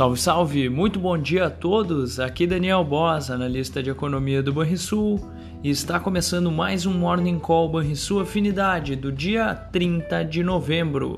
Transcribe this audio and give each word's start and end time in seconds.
Salve, 0.00 0.18
salve! 0.18 0.68
Muito 0.70 0.98
bom 0.98 1.18
dia 1.18 1.44
a 1.44 1.50
todos! 1.50 2.18
Aqui 2.18 2.46
Daniel 2.46 2.82
Boss, 2.82 3.30
analista 3.30 3.82
de 3.82 3.90
economia 3.90 4.42
do 4.42 4.50
Banrisul, 4.50 5.20
e 5.62 5.68
está 5.68 6.00
começando 6.00 6.50
mais 6.50 6.86
um 6.86 6.94
Morning 6.94 7.38
Call 7.38 7.68
Banrisul 7.68 8.20
Afinidade 8.20 8.96
do 8.96 9.12
dia 9.12 9.54
30 9.54 10.24
de 10.24 10.42
novembro. 10.42 11.16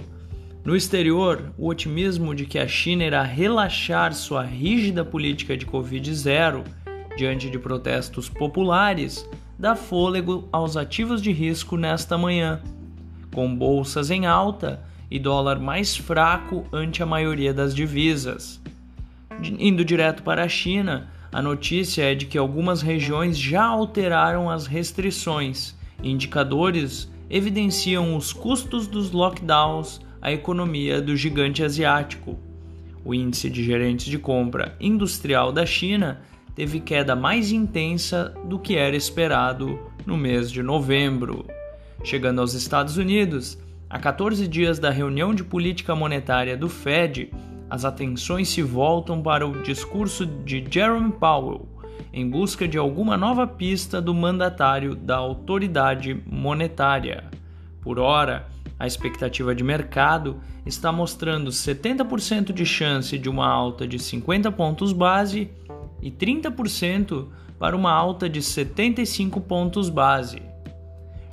No 0.65 0.75
exterior, 0.75 1.53
o 1.57 1.69
otimismo 1.69 2.35
de 2.35 2.45
que 2.45 2.59
a 2.59 2.67
China 2.67 3.05
irá 3.05 3.23
relaxar 3.23 4.13
sua 4.15 4.43
rígida 4.43 5.05
política 5.05 5.57
de 5.57 5.65
Covid-0 5.65 6.65
diante 7.17 7.49
de 7.49 7.61
protestos 7.61 8.29
populares 8.29 9.25
dá 9.57 9.77
fôlego 9.77 10.49
aos 10.51 10.77
ativos 10.77 11.23
de 11.23 11.31
risco 11.31 11.77
nesta 11.77 12.19
manhã, 12.19 12.61
com 13.33 13.55
bolsas 13.55 14.11
em 14.11 14.27
alta 14.27 14.83
e 15.13 15.19
dólar 15.19 15.61
mais 15.61 15.95
fraco 15.95 16.65
ante 16.73 17.03
a 17.03 17.07
maioria 17.07 17.53
das 17.53 17.75
divisas. 17.75 18.59
Indo 19.59 19.85
direto 19.85 20.23
para 20.23 20.43
a 20.43 20.49
China, 20.49 21.11
a 21.31 21.43
notícia 21.43 22.11
é 22.11 22.15
de 22.15 22.25
que 22.25 22.39
algumas 22.39 22.81
regiões 22.81 23.37
já 23.37 23.63
alteraram 23.63 24.49
as 24.49 24.67
restrições. 24.67 25.77
Indicadores 26.03 27.13
evidenciam 27.29 28.17
os 28.17 28.33
custos 28.33 28.87
dos 28.87 29.11
lockdowns 29.11 30.01
à 30.23 30.33
economia 30.33 30.99
do 31.03 31.15
gigante 31.15 31.63
asiático. 31.63 32.39
O 33.05 33.13
índice 33.13 33.51
de 33.51 33.63
gerentes 33.63 34.07
de 34.07 34.17
compra 34.19 34.75
industrial 34.81 35.53
da 35.53 35.67
China 35.67 36.23
teve 36.55 36.81
queda 36.81 37.15
mais 37.15 37.53
intensa 37.53 38.33
do 38.47 38.59
que 38.59 38.77
era 38.77 38.97
esperado 38.97 39.79
no 40.07 40.17
mês 40.17 40.51
de 40.51 40.63
novembro. 40.63 41.45
Chegando 42.03 42.41
aos 42.41 42.55
Estados 42.55 42.97
Unidos, 42.97 43.59
a 43.93 43.99
14 43.99 44.49
dias 44.49 44.79
da 44.79 44.89
reunião 44.89 45.35
de 45.35 45.45
política 45.45 45.95
monetária 45.95 46.57
do 46.57 46.67
Fed, 46.67 47.31
as 47.69 47.85
atenções 47.85 48.49
se 48.49 48.63
voltam 48.63 49.21
para 49.21 49.47
o 49.47 49.63
discurso 49.63 50.25
de 50.25 50.65
Jerome 50.67 51.13
Powell 51.13 51.69
em 52.11 52.29
busca 52.29 52.67
de 52.67 52.79
alguma 52.79 53.19
nova 53.19 53.47
pista 53.47 54.01
do 54.01 54.15
mandatário 54.15 54.95
da 54.95 55.17
autoridade 55.17 56.23
monetária. 56.27 57.25
Por 57.83 57.99
hora, 57.99 58.49
a 58.79 58.87
expectativa 58.87 59.55
de 59.55 59.63
mercado 59.63 60.41
está 60.65 60.91
mostrando 60.91 61.51
70% 61.51 62.51
de 62.51 62.65
chance 62.65 63.19
de 63.19 63.29
uma 63.29 63.47
alta 63.47 63.87
de 63.87 63.99
50 63.99 64.51
pontos 64.53 64.95
base 64.95 65.51
e 66.01 66.11
30% 66.11 67.29
para 67.59 67.77
uma 67.77 67.93
alta 67.93 68.27
de 68.27 68.41
75 68.41 69.39
pontos 69.43 69.91
base. 69.91 70.41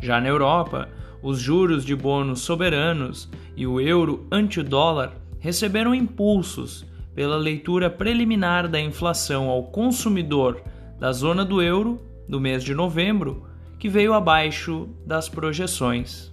Já 0.02 0.20
na 0.20 0.28
Europa, 0.28 0.90
os 1.22 1.40
juros 1.40 1.84
de 1.84 1.96
bônus 1.96 2.42
soberanos 2.42 3.30
e 3.56 3.68
o 3.68 3.80
euro 3.80 4.26
ante 4.32 4.60
o 4.60 4.64
dólar 4.64 5.14
receberam 5.40 5.94
impulsos 5.94 6.86
pela 7.14 7.36
leitura 7.36 7.90
preliminar 7.90 8.68
da 8.68 8.80
inflação 8.80 9.50
ao 9.50 9.64
consumidor 9.64 10.62
da 11.00 11.12
zona 11.12 11.44
do 11.44 11.62
euro 11.62 12.00
do 12.28 12.40
mês 12.40 12.64
de 12.64 12.74
novembro, 12.74 13.46
que 13.78 13.90
veio 13.90 14.14
abaixo 14.14 14.88
das 15.06 15.28
projeções. 15.28 16.32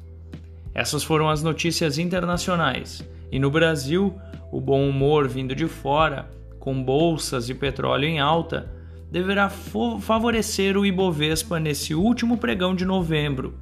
Essas 0.74 1.02
foram 1.02 1.28
as 1.28 1.42
notícias 1.42 1.98
internacionais. 1.98 3.08
E 3.32 3.38
no 3.38 3.50
Brasil, 3.50 4.14
o 4.52 4.60
bom 4.60 4.88
humor 4.88 5.26
vindo 5.26 5.54
de 5.54 5.66
fora, 5.66 6.28
com 6.58 6.82
bolsas 6.82 7.48
e 7.48 7.54
petróleo 7.54 8.04
em 8.04 8.20
alta, 8.20 8.70
deverá 9.10 9.48
favorecer 9.48 10.76
o 10.76 10.84
Ibovespa 10.84 11.58
nesse 11.58 11.94
último 11.94 12.36
pregão 12.36 12.74
de 12.74 12.84
novembro 12.84 13.54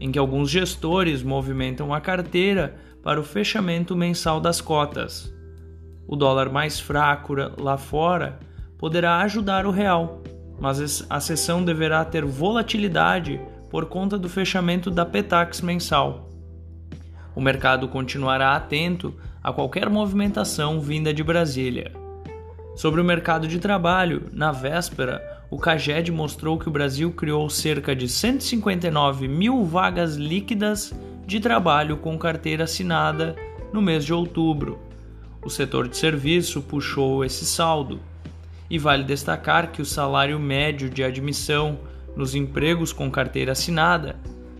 em 0.00 0.10
que 0.12 0.18
alguns 0.18 0.50
gestores 0.50 1.22
movimentam 1.22 1.92
a 1.92 2.00
carteira 2.00 2.76
para 3.02 3.20
o 3.20 3.24
fechamento 3.24 3.96
mensal 3.96 4.40
das 4.40 4.60
cotas. 4.60 5.32
O 6.06 6.16
dólar 6.16 6.50
mais 6.50 6.80
fraco 6.80 7.34
lá 7.58 7.76
fora 7.76 8.38
poderá 8.78 9.18
ajudar 9.18 9.66
o 9.66 9.70
real, 9.70 10.22
mas 10.60 11.06
a 11.08 11.20
sessão 11.20 11.64
deverá 11.64 12.04
ter 12.04 12.24
volatilidade 12.24 13.40
por 13.70 13.86
conta 13.86 14.18
do 14.18 14.28
fechamento 14.28 14.90
da 14.90 15.04
Petax 15.04 15.60
mensal. 15.60 16.28
O 17.34 17.40
mercado 17.40 17.88
continuará 17.88 18.56
atento 18.56 19.14
a 19.42 19.52
qualquer 19.52 19.88
movimentação 19.88 20.80
vinda 20.80 21.12
de 21.12 21.22
Brasília. 21.22 21.92
Sobre 22.74 23.00
o 23.00 23.04
mercado 23.04 23.46
de 23.46 23.58
trabalho, 23.58 24.28
na 24.32 24.50
véspera, 24.50 25.37
o 25.50 25.58
CAGED 25.58 26.12
mostrou 26.12 26.58
que 26.58 26.68
o 26.68 26.70
Brasil 26.70 27.10
criou 27.10 27.48
cerca 27.48 27.96
de 27.96 28.06
159 28.06 29.26
mil 29.26 29.64
vagas 29.64 30.16
líquidas 30.16 30.92
de 31.26 31.40
trabalho 31.40 31.96
com 31.96 32.18
carteira 32.18 32.64
assinada 32.64 33.34
no 33.72 33.80
mês 33.80 34.04
de 34.04 34.12
outubro. 34.12 34.78
O 35.42 35.48
setor 35.48 35.88
de 35.88 35.96
serviço 35.96 36.60
puxou 36.60 37.24
esse 37.24 37.46
saldo. 37.46 37.98
E 38.68 38.78
vale 38.78 39.04
destacar 39.04 39.72
que 39.72 39.80
o 39.80 39.86
salário 39.86 40.38
médio 40.38 40.90
de 40.90 41.02
admissão 41.02 41.78
nos 42.14 42.34
empregos 42.34 42.92
com 42.92 43.10
carteira 43.10 43.52
assinada 43.52 44.16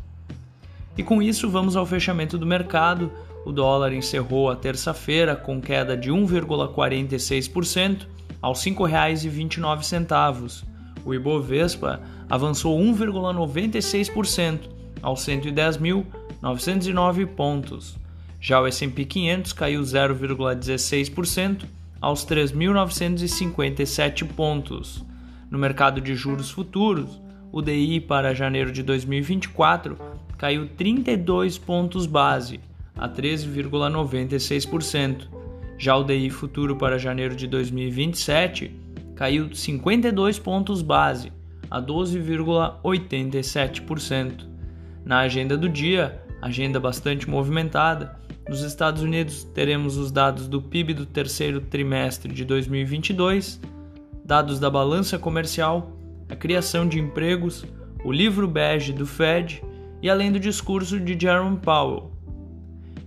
E 0.96 1.02
com 1.02 1.20
isso 1.22 1.50
vamos 1.50 1.74
ao 1.76 1.86
fechamento 1.86 2.36
do 2.38 2.46
mercado. 2.46 3.12
O 3.44 3.52
dólar 3.52 3.92
encerrou 3.92 4.50
a 4.50 4.56
terça-feira 4.56 5.36
com 5.36 5.60
queda 5.60 5.94
de 5.96 6.10
1,46% 6.10 8.06
aos 8.40 8.64
R$ 8.64 8.72
5,29. 8.72 10.64
O 11.04 11.14
Ibovespa 11.14 12.00
avançou 12.28 12.76
1,96% 12.78 14.60
aos 15.02 15.20
110.909 15.20 17.26
pontos. 17.26 17.96
Já 18.40 18.58
o 18.60 18.66
S&P 18.66 19.04
500 19.04 19.52
caiu 19.52 19.82
0,16% 19.82 21.64
aos 22.00 22.26
3.957 22.26 24.26
pontos. 24.26 25.04
No 25.50 25.58
mercado 25.58 26.00
de 26.00 26.14
juros 26.14 26.50
futuros, 26.50 27.20
o 27.52 27.62
DI 27.62 28.00
para 28.00 28.34
janeiro 28.34 28.72
de 28.72 28.82
2024 28.82 29.96
caiu 30.36 30.68
32 30.68 31.56
pontos 31.58 32.06
base, 32.06 32.58
a 32.96 33.08
13,96%. 33.08 35.28
Já 35.78 35.96
o 35.96 36.02
DI 36.04 36.30
futuro 36.30 36.76
para 36.76 36.98
janeiro 36.98 37.36
de 37.36 37.46
2027 37.46 38.74
caiu 39.14 39.54
52 39.54 40.38
pontos 40.38 40.80
base, 40.82 41.32
a 41.70 41.80
12,87%. 41.80 44.46
Na 45.04 45.20
agenda 45.20 45.56
do 45.56 45.68
dia, 45.68 46.20
agenda 46.42 46.80
bastante 46.80 47.28
movimentada, 47.28 48.18
nos 48.48 48.62
Estados 48.62 49.02
Unidos 49.02 49.42
teremos 49.42 49.96
os 49.96 50.12
dados 50.12 50.46
do 50.46 50.62
PIB 50.62 50.94
do 50.94 51.06
terceiro 51.06 51.60
trimestre 51.60 52.32
de 52.32 52.44
2022, 52.44 53.60
dados 54.24 54.60
da 54.60 54.70
balança 54.70 55.18
comercial 55.18 55.95
a 56.28 56.36
criação 56.36 56.86
de 56.86 56.98
empregos, 56.98 57.64
o 58.04 58.12
livro 58.12 58.46
bege 58.46 58.92
do 58.92 59.06
Fed 59.06 59.62
e 60.02 60.10
além 60.10 60.30
do 60.30 60.40
discurso 60.40 60.98
de 61.00 61.18
Jerome 61.18 61.58
Powell. 61.58 62.12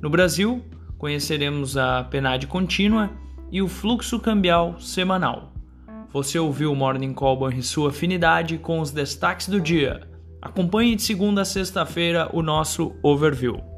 No 0.01 0.09
Brasil, 0.09 0.63
conheceremos 0.97 1.77
a 1.77 2.03
PNAD 2.03 2.47
contínua 2.47 3.11
e 3.51 3.61
o 3.61 3.67
fluxo 3.67 4.19
cambial 4.19 4.79
semanal. 4.79 5.53
Você 6.11 6.39
ouviu 6.39 6.71
o 6.71 6.75
Morning 6.75 7.13
Call 7.13 7.51
e 7.51 7.61
sua 7.61 7.89
afinidade 7.89 8.57
com 8.57 8.79
os 8.79 8.91
destaques 8.91 9.47
do 9.47 9.61
dia. 9.61 10.07
Acompanhe 10.41 10.95
de 10.95 11.01
segunda 11.03 11.41
a 11.41 11.45
sexta-feira 11.45 12.29
o 12.33 12.41
nosso 12.41 12.95
overview. 13.03 13.68